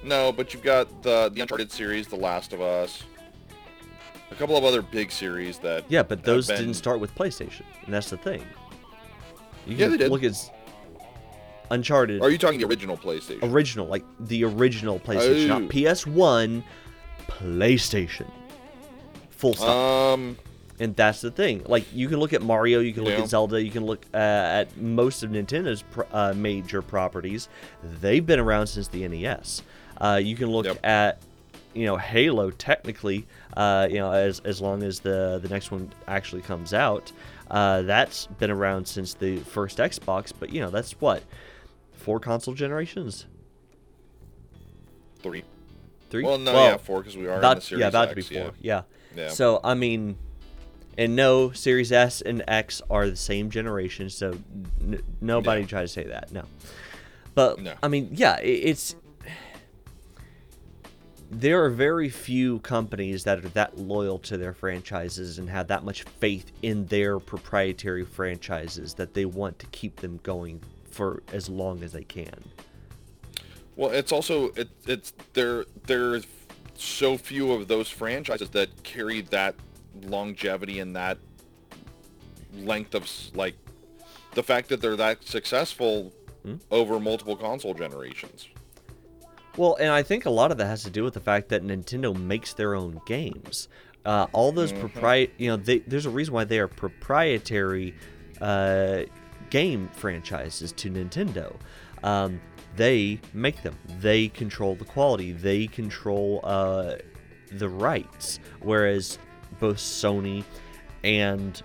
[0.05, 3.05] No, but you've got the the Uncharted series, The Last of Us,
[4.31, 5.85] a couple of other big series that.
[5.89, 6.59] Yeah, but those been...
[6.59, 8.45] didn't start with PlayStation, and that's the thing.
[9.67, 10.11] You yeah, they did.
[10.11, 10.35] Look at
[11.71, 12.21] Uncharted.
[12.21, 13.51] Are you talking the original PlayStation?
[13.53, 15.59] Original, like the original PlayStation, oh.
[15.61, 16.65] not PS One,
[17.27, 18.31] PlayStation.
[19.31, 20.15] Full stop.
[20.15, 20.37] Um,
[20.83, 21.63] and that's the thing.
[21.67, 23.23] Like you can look at Mario, you can look yeah.
[23.23, 27.49] at Zelda, you can look uh, at most of Nintendo's pr- uh, major properties.
[27.83, 29.63] They've been around since the NES.
[30.01, 30.85] Uh, you can look yep.
[30.85, 31.23] at
[31.73, 35.93] you know Halo technically, uh, you know as as long as the the next one
[36.09, 37.13] actually comes out.
[37.49, 41.23] Uh, that's been around since the first Xbox, but you know that's what
[41.93, 43.27] four console generations.
[45.23, 45.45] Three.
[46.11, 46.25] Three.
[46.25, 48.11] Well, no, well, yeah, four because we are about, in the Series yeah, about X,
[48.11, 48.53] to be four.
[48.61, 48.83] Yeah.
[49.15, 49.29] yeah.
[49.29, 50.17] So I mean,
[50.99, 54.39] and no, Series S and X are the same generation, so
[54.81, 56.33] n- nobody try to say that.
[56.33, 56.45] No,
[57.35, 57.75] but no.
[57.83, 58.97] I mean, yeah, it, it's
[61.31, 65.83] there are very few companies that are that loyal to their franchises and have that
[65.83, 71.49] much faith in their proprietary franchises that they want to keep them going for as
[71.49, 72.51] long as they can.
[73.77, 76.27] Well, it's also it, it's there there's
[76.75, 79.55] so few of those franchises that carry that
[80.03, 81.19] longevity and that
[82.55, 83.55] length of like
[84.35, 86.57] the fact that they're that successful hmm?
[86.71, 88.49] over multiple console generations.
[89.57, 91.63] Well, and I think a lot of that has to do with the fact that
[91.63, 93.69] Nintendo makes their own games.
[94.05, 94.87] Uh, all those mm-hmm.
[94.87, 97.95] propri- you know, they, there's a reason why they are proprietary
[98.41, 99.03] uh,
[99.51, 101.55] game franchises to Nintendo.
[102.03, 102.41] Um,
[102.77, 103.77] they make them.
[104.01, 105.33] They control the quality.
[105.33, 106.97] They control uh,
[107.53, 108.41] the rights.
[108.61, 109.19] Whereas
[109.63, 110.45] both Sony
[111.05, 111.63] and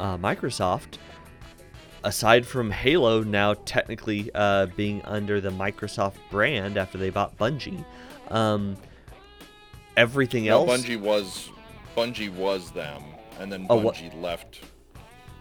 [0.00, 0.96] uh, Microsoft,
[2.02, 7.84] aside from Halo now technically uh, being under the Microsoft brand after they bought Bungie,
[8.30, 8.74] um,
[9.98, 10.80] everything No, else.
[10.82, 11.50] Bungie was
[11.94, 13.02] Bungie was them,
[13.38, 14.60] and then Oh, Bungie left.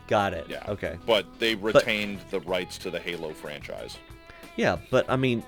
[0.08, 0.48] Got it.
[0.50, 0.64] Yeah.
[0.68, 0.98] Okay.
[1.06, 3.98] But they retained the rights to the Halo franchise.
[4.58, 5.44] Yeah, but I mean,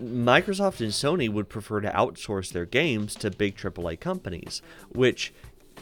[0.00, 5.32] Microsoft and Sony would prefer to outsource their games to big AAA companies, which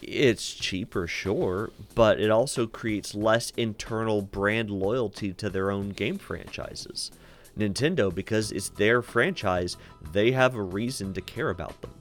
[0.02, 6.18] it's cheaper, sure, but it also creates less internal brand loyalty to their own game
[6.18, 7.10] franchises.
[7.58, 9.76] Nintendo, because it's their franchise,
[10.12, 11.92] they have a reason to care about them.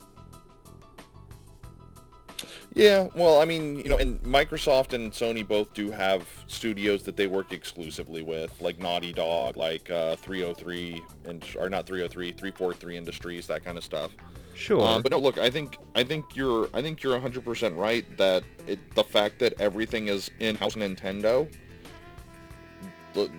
[2.75, 7.15] Yeah, well, I mean, you know, and Microsoft and Sony both do have studios that
[7.15, 12.97] they work exclusively with, like Naughty Dog, like uh, 303, and or not 303, 343
[12.97, 14.11] Industries, that kind of stuff.
[14.55, 14.85] Sure.
[14.85, 18.43] Um, but no, look, I think I think you're I think you're 100% right that
[18.67, 21.49] it the fact that everything is in-house Nintendo,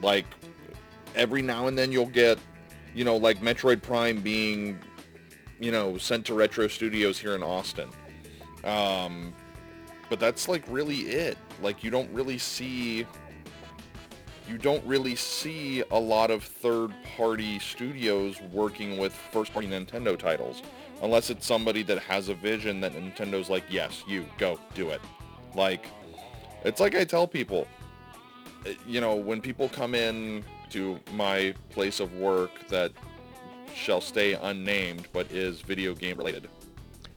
[0.00, 0.26] like
[1.14, 2.38] every now and then you'll get,
[2.94, 4.78] you know, like Metroid Prime being,
[5.60, 7.90] you know, sent to Retro Studios here in Austin.
[8.64, 9.32] Um,
[10.08, 11.38] but that's like really it.
[11.62, 13.06] Like you don't really see
[14.48, 20.62] you don't really see a lot of third-party studios working with first-party Nintendo titles
[21.02, 25.00] unless it's somebody that has a vision that Nintendo's like, "Yes, you go do it."
[25.54, 25.86] Like
[26.64, 27.66] it's like I tell people,
[28.66, 32.92] eh, you know, when people come in to my place of work that
[33.74, 36.48] shall stay unnamed but is video game related.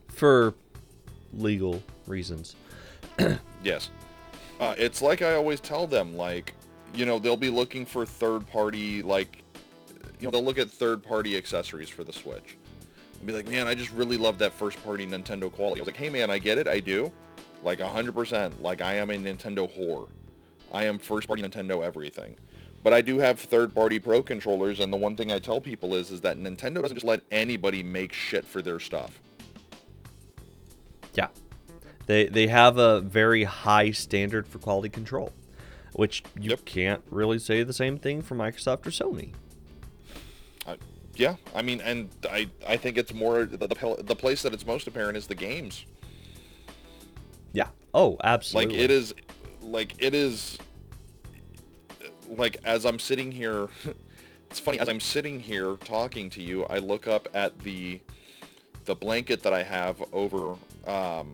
[0.09, 0.53] For
[1.33, 2.55] legal reasons.
[3.61, 3.89] Yes.
[4.61, 6.53] Uh, it's like I always tell them, like,
[6.93, 9.43] you know, they'll be looking for third party, like,
[10.19, 12.57] you know, they'll look at third party accessories for the Switch.
[13.17, 15.81] And be like, man, I just really love that first party Nintendo quality.
[15.81, 16.67] I was like, hey, man, I get it.
[16.67, 17.11] I do.
[17.63, 18.61] Like, 100%.
[18.61, 20.07] Like, I am a Nintendo whore.
[20.71, 22.35] I am first party Nintendo everything.
[22.83, 25.95] But I do have third party pro controllers, and the one thing I tell people
[25.95, 29.19] is, is that Nintendo doesn't just let anybody make shit for their stuff.
[31.19, 31.27] Yeah.
[32.05, 35.31] They they have a very high standard for quality control,
[35.93, 36.65] which you Yep.
[36.65, 39.33] can't really say the same thing for Microsoft or Sony.
[40.65, 40.75] Uh,
[41.15, 44.65] yeah, I mean, and I, I think it's more the, the the place that it's
[44.65, 45.85] most apparent is the games.
[47.53, 47.67] Yeah.
[47.93, 48.75] Oh, absolutely.
[48.75, 49.13] Like it is,
[49.61, 50.57] like it is,
[52.27, 53.67] like as I'm sitting here,
[54.49, 57.99] it's funny as I'm sitting here talking to you, I look up at the
[58.85, 60.55] the blanket that I have over
[60.89, 61.33] um,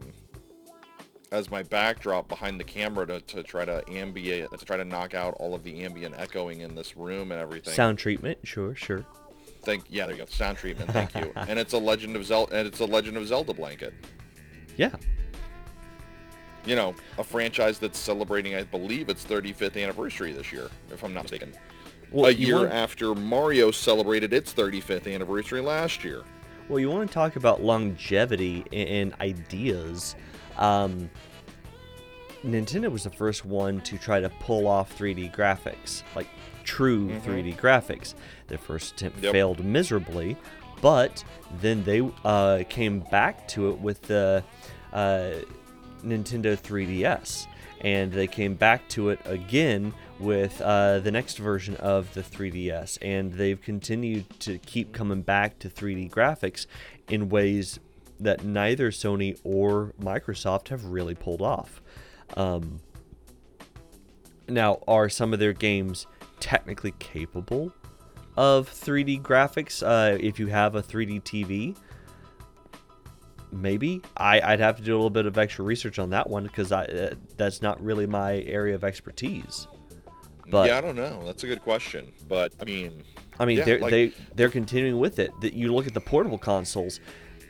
[1.31, 5.13] as my backdrop behind the camera to, to try to ambient to try to knock
[5.13, 7.73] out all of the ambient echoing in this room and everything.
[7.73, 9.05] Sound treatment, sure, sure.
[9.63, 10.29] Thank yeah, there you go.
[10.29, 10.91] Sound treatment.
[10.91, 11.31] Thank you.
[11.35, 12.55] and it's a Legend of Zelda.
[12.55, 13.93] And it's a Legend of Zelda blanket.
[14.77, 14.95] Yeah.
[16.65, 21.13] You know, a franchise that's celebrating, I believe, its 35th anniversary this year, if I'm
[21.13, 21.53] not mistaken.
[22.11, 26.23] Well, a year want- after Mario celebrated its 35th anniversary last year.
[26.67, 30.15] Well, you want to talk about longevity and, ideas.
[30.57, 31.09] Um,
[32.43, 36.27] Nintendo was the first one to try to pull off 3D graphics, like
[36.63, 38.15] true 3D graphics.
[38.47, 39.31] Their first attempt Yep.
[39.31, 40.37] failed miserably,
[40.81, 41.23] but
[41.61, 44.43] then they uh, came back to it with the
[44.93, 45.31] uh,
[46.03, 47.47] Nintendo 3DS.
[47.81, 52.97] And they came back to it again with uh, the next version of the 3DS.
[53.01, 56.65] And they've continued to keep coming back to 3D graphics
[57.09, 57.79] in ways
[58.19, 61.81] that neither Sony or Microsoft have really pulled off.
[62.35, 62.79] Um,
[64.47, 66.07] now, are some of their games
[66.39, 67.73] technically capable
[68.37, 71.75] of 3D graphics uh, if you have a 3D TV?
[73.55, 76.43] Maybe I, I'd have to do a little bit of extra research on that one
[76.43, 79.67] because I uh, that's not really my area of expertise.
[80.49, 81.23] But yeah, I don't know.
[81.25, 82.11] That's a good question.
[82.27, 83.01] But, I mean,
[83.39, 85.31] I mean, Yeah, they're like- they they're continuing with it.
[85.41, 86.99] That you look at the portable consoles,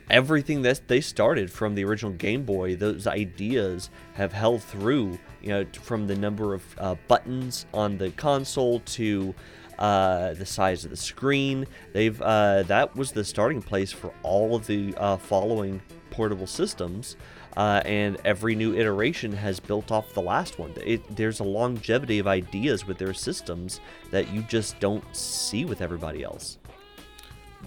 [0.08, 5.18] everything that they started from the original Game Boy, those ideas have held through.
[5.42, 9.34] You know, from the number of uh, buttons on the console to
[9.78, 11.66] uh, the size of the screen.
[11.92, 15.82] They've uh, that was the starting place for all of the uh, following
[16.16, 17.16] portable systems.
[17.56, 20.72] Uh, and every new iteration has built off the last one.
[20.84, 25.80] It, there's a longevity of ideas with their systems that you just don't see with
[25.80, 26.58] everybody else.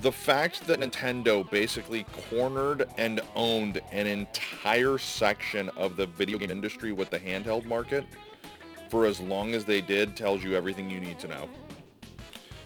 [0.01, 6.51] the fact that Nintendo basically cornered and owned an entire section of the video game
[6.51, 8.05] industry with the handheld market
[8.89, 11.49] for as long as they did tells you everything you need to know.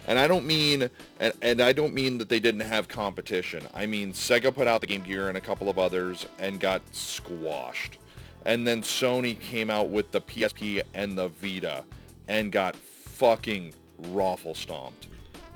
[0.08, 0.90] And I don't mean
[1.20, 3.64] and, and I don't mean that they didn't have competition.
[3.74, 6.82] I mean Sega put out the Game Gear and a couple of others and got
[6.92, 7.98] squashed.
[8.46, 11.84] And then Sony came out with the PSP and the Vita
[12.28, 13.74] and got fucking
[14.10, 15.08] raffle stomped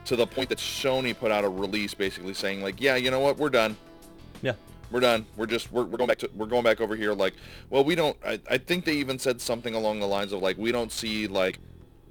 [0.06, 3.20] to the point that Sony put out a release basically saying like, yeah, you know
[3.20, 3.76] what, we're done.
[4.42, 4.54] Yeah.
[4.90, 5.26] We're done.
[5.36, 7.14] We're just we're, we're going back to we're going back over here.
[7.14, 7.34] Like,
[7.70, 8.16] well, we don't.
[8.26, 11.28] I, I think they even said something along the lines of like, we don't see
[11.28, 11.60] like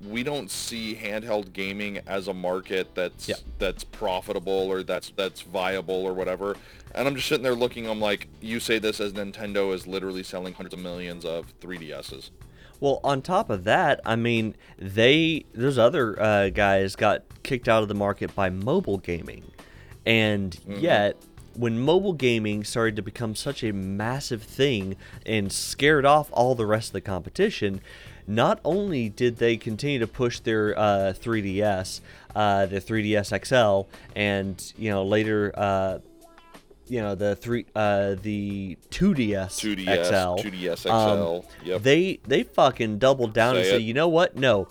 [0.04, 3.36] we don't see handheld gaming as a market that's Yeah.
[3.58, 6.56] that's profitable or that's that's viable or whatever.
[6.94, 7.86] And I'm just sitting there looking.
[7.88, 12.30] I'm like, you say this as Nintendo is literally selling hundreds of millions of 3DSs.
[12.80, 17.82] Well, on top of that, I mean, they those other uh, guys got kicked out
[17.82, 19.44] of the market by mobile gaming,
[20.04, 21.16] and yet
[21.54, 24.94] when mobile gaming started to become such a massive thing
[25.24, 27.80] and scared off all the rest of the competition,
[28.26, 32.00] not only did they continue to push their uh, 3DS,
[32.34, 35.52] uh, the 3DS XL, and you know later.
[35.54, 35.98] Uh,
[36.88, 40.88] you know the three, uh, the 2DS, 2DS, XL, 2DS XL.
[40.88, 41.82] um, yep.
[41.82, 44.36] they they fucking doubled down and Say said, you know what?
[44.36, 44.68] No,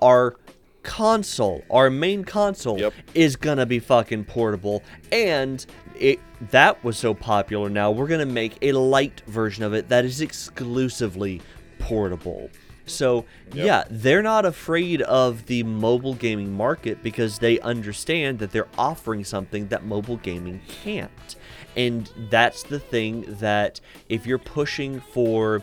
[0.00, 0.36] our
[0.84, 2.92] console, our main console, Yep.
[3.14, 5.66] is gonna be fucking portable, and
[5.98, 6.20] it
[6.52, 7.68] that was so popular.
[7.68, 11.42] Now we're gonna make a light version of it that is exclusively
[11.80, 12.48] portable.
[12.86, 13.66] So Yep.
[13.66, 19.24] yeah, they're not afraid of the mobile gaming market because they understand that they're offering
[19.24, 21.36] something that mobile gaming can't.
[21.76, 25.62] And that's the thing that if you're pushing for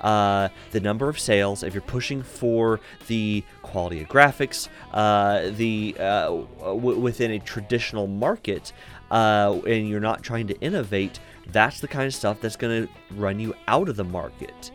[0.00, 5.94] uh, the number of sales, if you're pushing for the quality of graphics, uh, the
[5.98, 6.28] uh,
[6.60, 8.72] w- within a traditional market,
[9.10, 12.92] uh, and you're not trying to innovate, that's the kind of stuff that's going to
[13.14, 14.70] run you out of the market.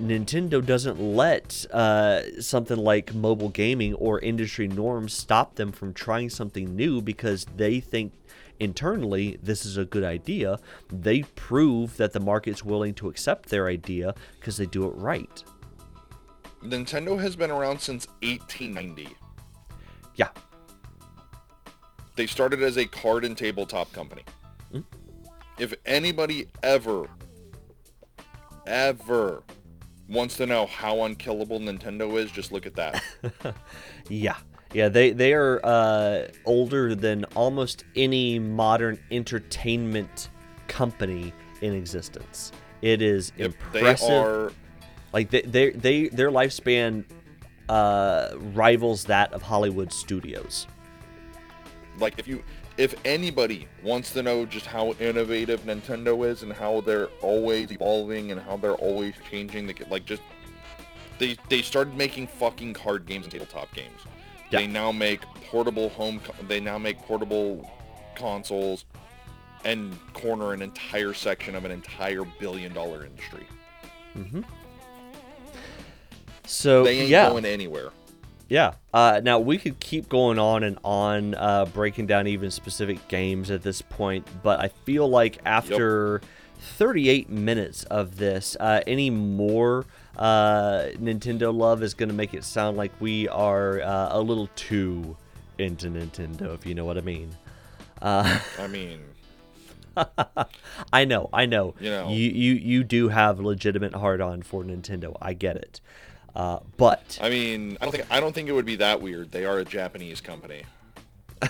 [0.00, 6.30] Nintendo doesn't let uh, something like mobile gaming or industry norms stop them from trying
[6.30, 8.12] something new because they think
[8.58, 10.58] internally this is a good idea.
[10.90, 15.44] They prove that the market's willing to accept their idea because they do it right.
[16.62, 19.08] Nintendo has been around since 1890.
[20.16, 20.28] Yeah.
[22.16, 24.22] They started as a card and tabletop company.
[24.72, 24.80] Hmm?
[25.58, 27.08] If anybody ever,
[28.66, 29.42] ever
[30.08, 33.02] wants to know how unkillable Nintendo is, just look at that.
[34.08, 34.36] Yeah.
[34.72, 40.30] Yeah, they, they are uh, older than almost any modern entertainment
[40.66, 42.50] company in existence.
[42.82, 44.08] It is Yep, impressive.
[44.08, 44.52] They are
[45.12, 47.04] Like they, they, they their lifespan
[47.68, 50.66] uh, rivals that of Hollywood studios.
[51.98, 52.42] like if you
[52.76, 58.32] if anybody wants to know just how innovative Nintendo is and how they're always evolving
[58.32, 60.22] and how they're always changing the like just
[61.18, 64.00] they they started making fucking card games and tabletop games.
[64.50, 64.60] Yeah.
[64.60, 65.20] They now make
[65.50, 67.70] portable home they now make portable
[68.16, 68.84] consoles
[69.64, 73.46] and corner an entire section of an entire billion dollar industry.
[74.16, 74.44] Mhm.
[76.46, 77.90] So They ain't yeah, going anywhere.
[78.48, 78.74] Yeah.
[78.92, 83.50] Uh, now we could keep going on and on, uh, breaking down even specific games
[83.50, 86.20] at this point, but I feel like after
[86.76, 89.86] 38 minutes of this, uh, any more
[90.16, 94.48] uh, Nintendo love is going to make it sound like we are uh, a little
[94.54, 95.16] too
[95.58, 97.30] into Nintendo, if you know what I mean.
[98.00, 99.00] Uh, I mean,
[100.92, 101.74] I know, I know.
[101.80, 102.08] You know.
[102.10, 105.16] you you, you do have legitimate hard on for Nintendo.
[105.20, 105.80] I get it.
[106.34, 109.30] Uh, but I mean, I don't think I don't think it would be that weird.
[109.30, 110.64] They are a Japanese company.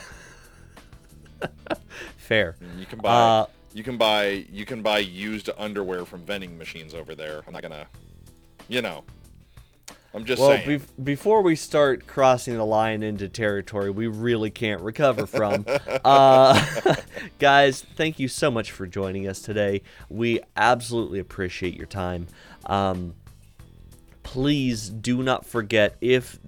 [2.16, 2.56] fair.
[2.78, 6.94] You can buy Uh, you can buy you can buy used underwear from vending machines
[6.94, 7.42] over there.
[7.46, 7.86] I'm not gonna,
[8.68, 9.04] you know.
[10.14, 10.68] I'm just Well, saying.
[10.80, 15.66] bef- before we start crossing the line into territory we really can't recover from,
[16.04, 16.94] uh,
[17.40, 19.82] guys, thank you so much for joining us today.
[20.08, 22.28] We absolutely appreciate your time.
[22.66, 23.14] Um,
[24.24, 26.40] please do not forget if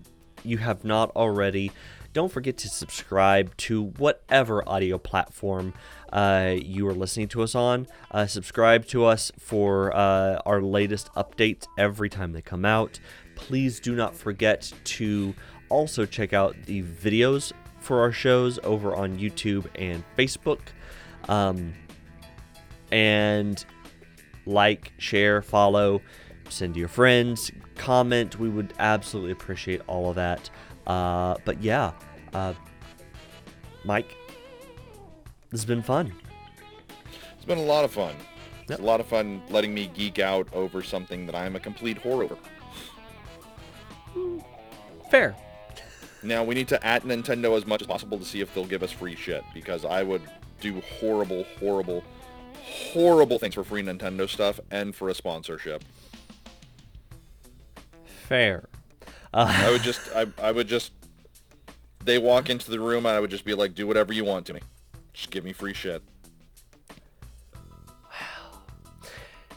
[0.43, 1.71] you have not already
[2.17, 5.75] don't forget to subscribe to whatever audio platform
[6.15, 7.87] uh, you are listening to us on.
[8.11, 12.99] Uh, subscribe to us for uh, our latest updates every time they come out.
[13.35, 15.35] Please do not forget to
[15.69, 20.61] also check out the videos for our shows over on youtube and facebook.
[21.29, 21.75] Um,
[22.91, 23.63] and
[24.47, 26.01] like, share, follow,
[26.49, 28.39] send to your friends, comment.
[28.39, 30.51] We would absolutely appreciate all of that.
[30.87, 31.93] Uh, but yeah,
[32.35, 32.55] uh,
[33.85, 34.17] Mike,
[35.51, 36.13] this has been fun.
[37.37, 38.15] it's been a lot of fun.
[38.63, 38.81] It's Yep.
[38.81, 41.99] a lot of fun letting me geek out over something that I am a complete
[41.99, 42.25] horror.
[42.25, 42.37] over.
[45.11, 45.37] Fair.
[46.23, 48.83] Now we need to at Nintendo as much as possible to see if they'll give
[48.83, 50.23] us free shit because I would
[50.61, 52.03] do horrible, horrible,
[52.65, 55.85] horrible things for free Nintendo stuff and for a sponsorship.
[58.27, 58.69] Fair.
[59.33, 60.93] I would just, I, I would just,
[62.05, 64.47] they walk into the room and I would just be like, do whatever you want
[64.47, 64.61] to me.
[65.13, 66.03] Just give me free shit.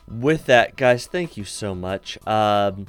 [0.08, 2.18] With that, guys, thank you so much.
[2.28, 2.88] Um,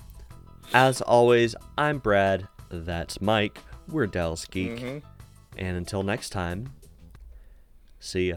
[0.73, 2.49] as always, I'm Brad.
[2.71, 3.59] That's Mike.
[3.89, 4.79] We're Dallas Geek.
[4.79, 4.99] hmm
[5.59, 6.73] And until next time,
[7.99, 8.37] see ya.